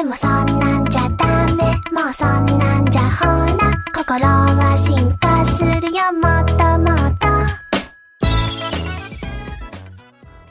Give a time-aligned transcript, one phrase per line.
[0.00, 3.24] でもそんなんじゃダメもうそんなんじゃほ
[3.56, 7.26] ら心は進化するよもっともっと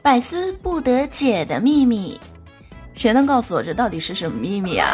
[0.04, 2.20] 百思不得解的秘密，
[2.96, 4.88] 谁能告诉我这到底是什么秘密啊？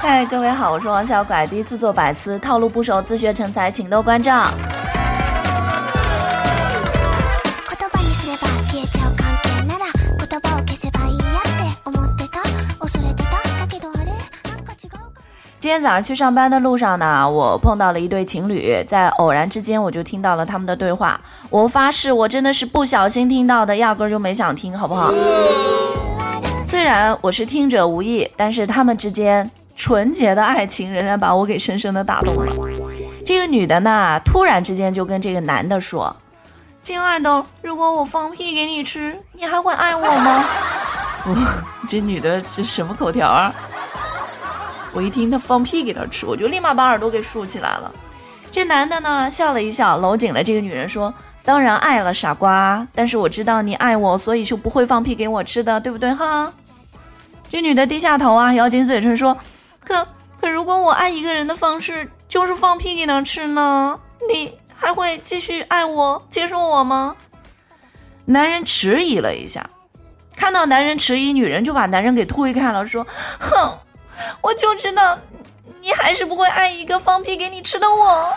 [0.00, 4.48] 嗨，各位好，我是王小拐，第一次做百思，套路不熟，自学成才，请多关照。
[15.63, 21.17] 今天早上去上班的路上呢，我碰到了一对情侣，在偶然之间我就听到了他们的对话。
[21.49, 25.13] 我发誓，我真的是不小心听到的，压根儿就没想听，好不好？
[26.65, 32.51] 虽然我是听者无意，但是他们之间纯洁的爱情仍然把我给深深的打动了。
[33.25, 36.13] 这个女的呢，突然之间就跟这个男的说
[36.83, 40.43] ：“亲爱的，如果我放屁给你吃，你还会爱我吗？”
[41.25, 41.33] 我
[41.87, 43.55] 这女的这什么口条啊？
[44.93, 47.91] 我一听他放屁给他吃，我就立马把耳朵给竖起来了。
[48.51, 51.11] 这男的呢笑了一笑，搂紧了这个女人说
[51.43, 52.87] ：“当然爱了，傻瓜。
[52.93, 56.53] 但是我知道你爱我，所以就不会放屁给我吃的，对不对哈？”
[57.49, 59.35] 这女的低下头啊，咬紧嘴唇说
[59.83, 60.07] ：“可
[60.39, 63.99] 可，如果我爱一个人的方式就是放屁给他吃呢，
[64.31, 67.15] 你还会继续爱我、接受我吗？”
[68.25, 69.67] 男人迟疑了一下，
[70.35, 73.07] 看到男人迟疑，女人就把男人给推开了，说
[73.41, 73.77] ：“哼。”
[74.41, 75.17] 我就知道，
[75.81, 78.33] 你还是不会爱一个放屁给你吃的我。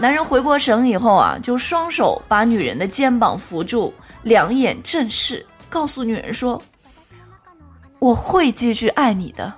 [0.00, 6.62] 男人回过神以后啊，就双手把女人的肩膀扶住，两眼正视，告诉女人说
[7.98, 9.52] ：“我会继续爱你的，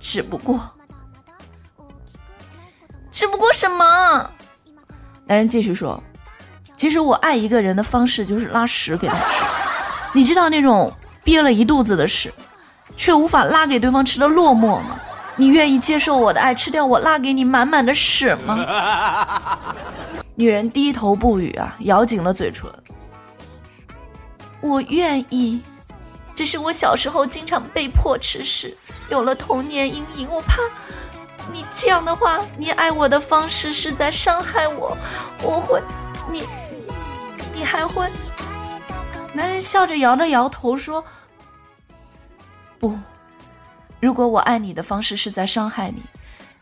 [0.00, 0.58] 只不过，
[3.12, 4.28] 只不过什么？”
[5.26, 6.02] 男人继续说
[6.76, 9.44] ：“其实我爱一个人的方式就是拉屎给他吃，
[10.12, 10.92] 你知道那种
[11.22, 12.34] 憋了一肚子的屎。”
[12.98, 15.00] 却无法拉给对方吃的落寞吗？
[15.36, 18.58] 你愿意接受我的爱，吃掉我拉给你满满的屎吗？
[20.34, 22.68] 女人低头不语啊，咬紧了嘴唇。
[24.60, 25.62] 我愿意，
[26.34, 28.76] 只是我小时候经常被迫吃屎，
[29.08, 30.28] 有了童年阴影。
[30.28, 30.56] 我怕
[31.52, 34.96] 你这样的话，你爱我的方式是在伤害我。
[35.40, 35.80] 我会，
[36.28, 36.42] 你，
[37.54, 38.10] 你还会？
[39.32, 41.04] 男人笑着摇了摇头说。
[42.78, 42.96] 不，
[44.00, 46.02] 如果我爱你的方式是在伤害你，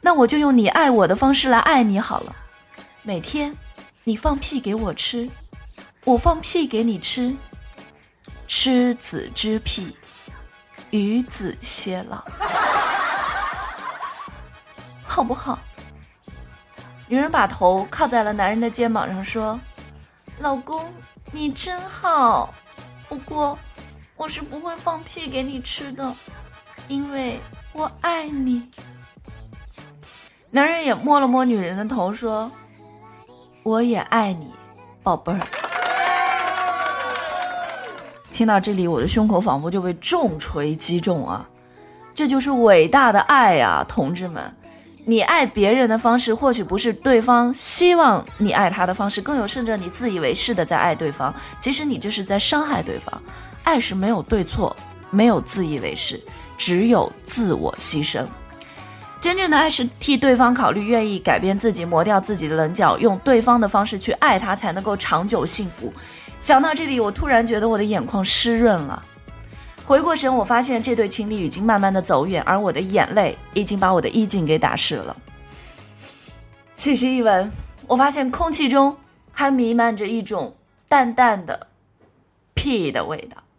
[0.01, 2.35] 那我就用你爱我的方式来爱你好了。
[3.03, 3.55] 每天，
[4.05, 5.29] 你放屁给我吃，
[6.05, 7.37] 我放屁给你吃，
[8.49, 9.95] 吃子之屁，
[10.91, 12.25] 与子偕老，
[15.05, 15.59] 好不好？
[17.09, 19.61] 女人把头靠在了男人的肩膀上，说
[20.41, 20.91] ：“老公，
[21.31, 22.53] 你真好，
[23.09, 23.59] 不过……”
[24.17, 26.15] 我是不会放屁给你吃的，
[26.89, 27.39] 因为
[27.73, 28.63] 我爱你。
[30.51, 32.51] 男人也摸了摸女人的头，说
[33.63, 34.51] ：“我也爱你，
[35.03, 35.41] 宝贝儿。”
[38.33, 41.47] 听到这里，我的胸口仿佛就被重锤击中啊！
[42.15, 44.55] 这就是伟大的爱呀，同志们！
[45.05, 53.23] 你爱别人的方式，或许不是对方希望你爱他的方式，更有甚者，你自以为是的在爱对方，其实你这是在伤害对方。
[53.67, 54.75] 爱是没有对错，
[55.11, 56.23] 没有自以为是，
[56.57, 58.25] 只有自我牺牲。
[59.21, 65.93] 真正的爱是替对方考虑，愿意改变自己，磨掉自己的棱角，用对方的方式去爱他，才能够长久幸福。
[66.39, 69.03] 想到这里，我突然觉得我的眼眶湿润了。
[69.85, 75.17] 回过神，我发现这对情侣已经慢慢的走远，而我的眼泪已经把我的衣襟给打湿了。
[76.77, 77.51] 细细一闻，
[77.89, 78.97] 我发现空气中
[79.33, 80.55] 还弥漫着一种
[80.89, 81.67] 淡淡的
[82.55, 83.43] 屁的味道。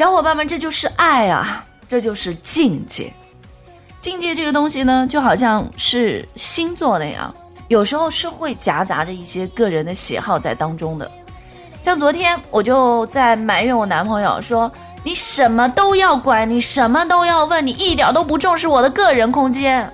[0.00, 3.12] 小伙伴们，这就是爱啊，这就是境界。
[4.00, 7.34] 境界这个东西呢，就好像是星座那样，
[7.68, 11.10] 有时候是会夹杂着一些个人的喜好在当中的。
[11.82, 14.72] 像昨天，我就在埋怨我男朋友说
[15.04, 19.86] ：“你什么都要管，你什么都要问，你一点都不重视我的个人空间。”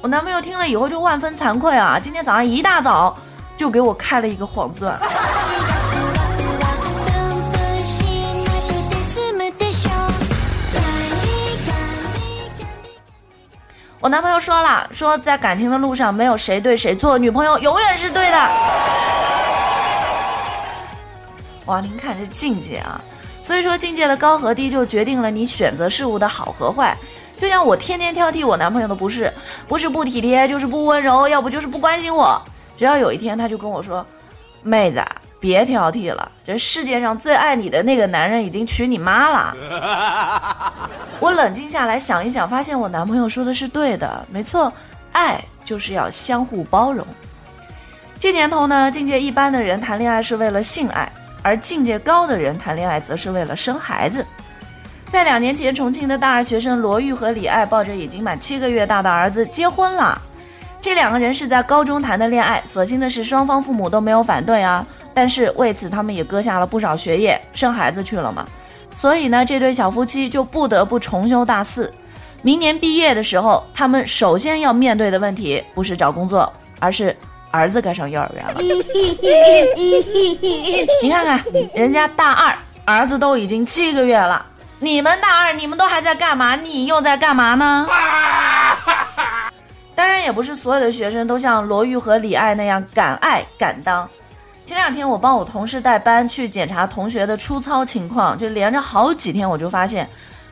[0.00, 3.18] 我男朋友听了以后就万分惭愧啊，今天早上一大早
[3.56, 4.96] 就给我开了一个黄钻。
[14.00, 18.36] 我男朋友说了，说在感情的路上没有谁对谁错，女朋友永远是对的。
[21.66, 23.00] 哇，您看这境界啊！
[23.42, 26.96] 所以说境界的高和低就决定了你选择事物的好和坏。
[27.38, 29.32] 就像我天天挑剔我男朋友的不是，
[29.66, 32.40] 不是不体贴，就是不温柔，要不就是不关心我。
[32.76, 34.06] 只要有一天他就跟我说，
[34.62, 35.04] 妹子。
[35.40, 39.56] 别挑剔了，这世界上最爱你的那个男人已经娶你妈了。
[41.20, 44.72] 我冷静下来想一想，发现我男朋友说的是对的，没错，
[45.12, 47.06] 爱就是要相互包容。
[48.18, 51.10] 这年头呢，境界一般的人谈恋爱是为了性爱，
[51.42, 54.26] 而境界高的人谈恋爱则是为了生孩子。
[55.10, 60.20] 在两年前，重庆的大二学生罗玉和李爱抱着已经满七个月大的儿子结婚了。
[60.80, 64.86] 这两个人是在高中谈的恋爱，所幸的是双方父母都没有反对啊。
[65.18, 68.46] 但是为此，他们也割下了不少学业，生孩子去了嘛。
[68.92, 71.92] 所以呢，这对小夫妻就不得不重修大四。
[72.40, 77.16] 明年毕业的时候，他们首先要面对的问题不是找工作，而是
[77.50, 78.60] 儿子该上幼儿园了。
[81.02, 81.44] 你看看，
[81.74, 84.46] 人家大二，儿子都已经七个月了。
[84.78, 86.54] 你们大二，你们都还在干嘛？
[86.54, 87.88] 你又在干嘛呢？
[89.96, 94.08] 当然，也不是所有的学生都像罗玉和李爱那样敢爱敢当。
[94.68, 100.06] 前两天我帮我同事带班去检查同学的出操情况，就连着好几天，我就发现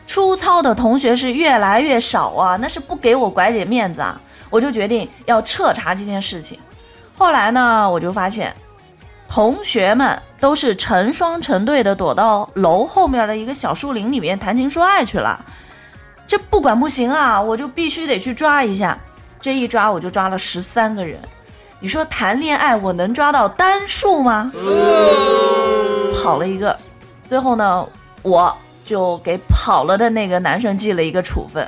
[0.07, 4.19] 出操的同学是越来越少啊，那是不给我拐姐面子啊！
[4.49, 6.59] 我就决定要彻查这件事情。
[7.19, 8.57] 后来呢，我就发现
[9.29, 15.39] 同学们都是成双成对的躲到楼后面的一个小树林里面谈情说爱去了。
[16.27, 18.99] 这不管不行啊，我就必须得去抓一下。
[19.43, 21.21] 这一抓我就抓了十三个人。
[21.87, 24.51] 你说谈恋爱我能抓到单数吗？
[26.13, 26.77] 跑了一个，
[27.29, 27.87] 最后呢，
[28.23, 28.53] 我
[28.85, 31.65] 就给跑了的那个男生记了一个处分。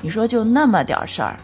[0.00, 1.36] 你说就那么点事儿，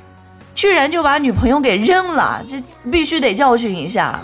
[0.53, 2.61] 居然就把女朋友给扔了，这
[2.91, 4.19] 必须得教训一下。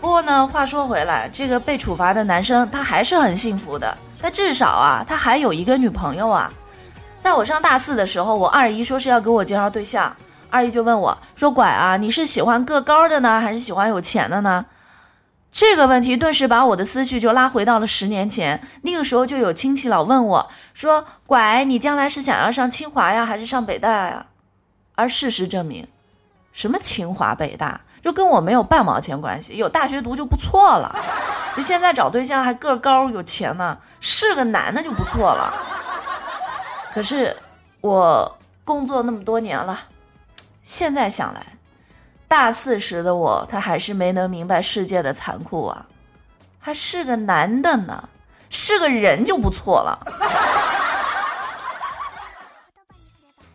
[0.00, 3.98] 不过呢，话说回来，这个被处罚的男生他还是很幸福的。
[4.20, 6.52] 他至少啊，他还有一个女朋友啊。
[7.20, 10.14] 在我上大四的时候，我二姨说是要给我介绍对象，
[10.48, 14.64] 二姨就问我说：“拐啊，你是喜欢个高的呢，还是喜欢有钱的呢？”
[15.52, 18.62] 这个问题顿时把我的思绪就拉回到了十年前。
[18.82, 24.26] 那个时候就有亲戚老问我说：“拐，你将来是想要上清华呀，还是上北大呀？”
[24.94, 25.88] 而事实证明，
[26.52, 30.94] 什么清华北大就跟我没有半毛钱关系，有大学读就不错了。
[31.56, 35.52] 就现在找对象还个高有钱呢，是个男的就不错了。
[36.92, 37.36] 可是
[37.80, 39.78] 我工作那么多年了，
[40.62, 41.58] 现在想来，
[42.26, 45.86] 大四时的我，他还是没能明白世界的残酷啊。
[46.58, 48.08] 还是个男的呢，
[48.48, 49.98] 是个人就不错了。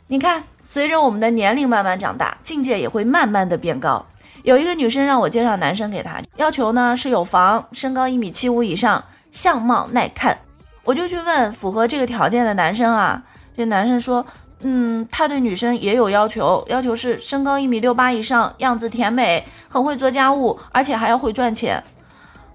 [0.08, 4.06] 你看，随着我们的年龄慢慢长大，境界也会慢慢的变高。
[4.46, 10.38] 有一个女生让我介绍男生给她，要求呢是有房，身高一米七五以上，相貌耐看。
[10.84, 13.24] 我就去问符合这个条件的男生啊，
[13.58, 14.24] 这男生说，
[14.60, 21.84] 嗯，他对女生也有要求，要求是身高一米六八以上，样子甜美，很会做家务，而且还要会赚钱。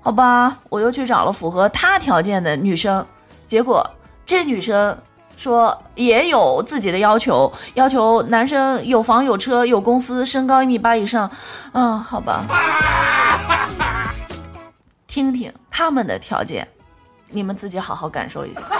[0.01, 3.05] 好吧，我又去找了符合他条件的女生，
[3.49, 3.85] 结果
[4.25, 4.97] 这女生。
[5.41, 11.31] 说也有自己的要求，要求男生有房有车有公司，身高一米八以上。
[11.73, 12.45] 嗯，好吧，
[15.07, 16.69] 听听他们的条件，
[17.31, 18.61] 你们自己好好感受一下。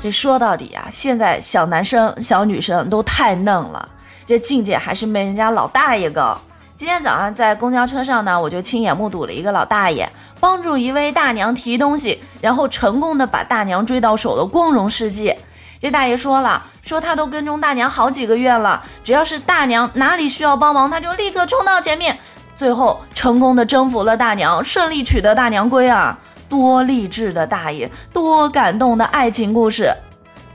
[0.00, 3.88] 这说到底啊，现在小男生小女生都太嫩了，
[4.24, 6.38] 这境界还是没人家老大爷高。
[6.76, 10.06] 今天早上在公交车上呢，我就亲眼目睹了一个老大爷
[10.46, 15.34] 帮助一位大娘提东西，然后成功的把大娘追到手的光荣事迹。
[15.80, 22.16] 这大爷说了，说他都跟踪大娘好几个月了，只要是大娘哪里需要帮忙，他就立刻冲到前面，
[22.54, 26.16] 最后成功的征服了大娘，顺利取得大娘归啊！
[26.48, 29.92] 多励志的大爷，多感动的爱情故事！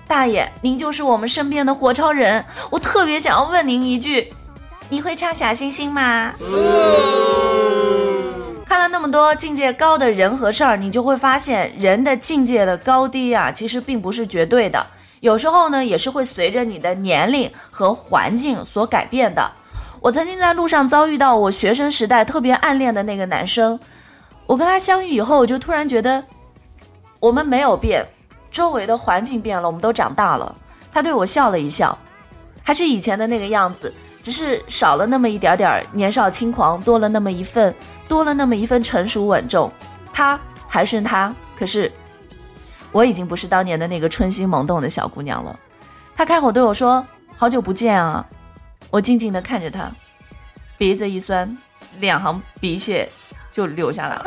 [0.07, 4.31] 大爷，您就是我们身边的火超人，我特别想要问您一句。
[4.88, 6.31] 你会唱小星星吗？
[9.12, 14.88] 多境界高的人和事儿，你就会发现人的境界的高低啊，其实并不是绝对的，
[15.20, 19.51] 有时候呢也是会随着你的年龄和环境所改变的。
[20.00, 23.80] 我曾经在路上遭遇到我学生时代特别暗恋的那个男生，
[24.48, 26.24] 我跟他相遇以后，我就突然觉得
[27.20, 28.03] 我们没有变，
[28.50, 30.56] 周围的环境变了，我们都长大了。
[30.91, 31.96] 他对我笑了一笑，
[32.63, 33.94] 还是以前的那个样子。
[34.22, 37.74] 只是少了那么一点点年少轻狂，多了那么一份，
[38.08, 39.72] 多了那么一份成熟稳重。
[40.13, 41.92] 他还是他，可是
[42.92, 45.60] 我已经不是当年的那个春心萌动的小姑娘了。
[46.16, 48.24] 他开口对我说：“好久不见啊！”
[48.92, 49.90] 我静静的看着他，
[50.78, 51.58] 鼻子一酸，
[52.00, 53.10] 两行鼻血
[53.51, 54.25] 就流下来了。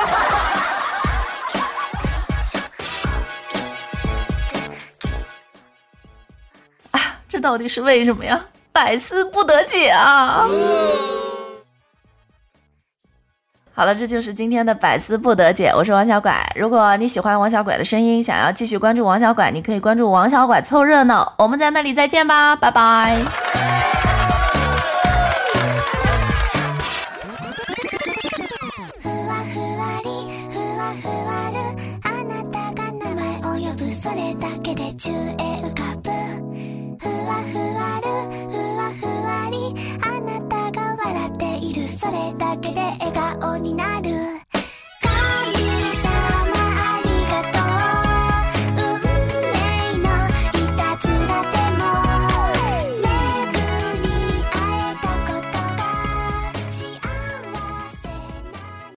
[6.90, 8.44] 啊，这到底是为什么呀？
[8.74, 10.48] 百思不得解啊！
[13.72, 15.72] 好了，这就是今天的百思不得解。
[15.76, 16.44] 我是王小拐。
[16.56, 21.34] 如果你喜欢王小拐的声音，想要继续关注王小拐，你可以关注王小拐凑热闹。
[21.38, 23.93] 我们在那里再见吧，拜拜。
[42.54, 43.93] だけで笑顔になる